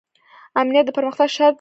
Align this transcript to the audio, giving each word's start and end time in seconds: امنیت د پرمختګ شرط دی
امنیت 0.61 0.85
د 0.87 0.91
پرمختګ 0.97 1.27
شرط 1.35 1.39
دی 1.47 1.49